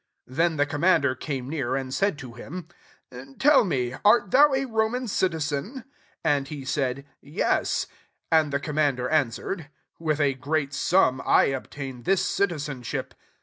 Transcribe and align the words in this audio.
^^ 0.31 0.35
27 0.35 0.35
Then 0.35 0.57
the 0.57 0.65
commander 0.65 1.13
came 1.13 1.47
near, 1.47 1.75
and 1.75 1.93
said 1.93 2.17
to 2.17 2.33
him, 2.33 2.67
^ 3.11 3.39
Tell 3.39 3.63
me, 3.63 3.93
Art 4.03 4.31
thou 4.31 4.51
a 4.51 4.65
Roman 4.65 5.07
citizen.?" 5.07 5.83
And 6.25 6.47
he 6.47 6.65
said, 6.65 7.05
*' 7.17 7.21
Yes." 7.21 7.85
28 8.31 8.41
And 8.41 8.51
the 8.51 8.59
commander 8.59 9.09
answered, 9.09 9.69
<* 9.83 9.91
With 9.99 10.19
a 10.19 10.33
great 10.33 10.73
sum 10.73 11.21
I 11.23 11.43
obtained 11.53 12.05
this 12.05 12.23
citi 12.25 12.55
zenship. 12.83 13.11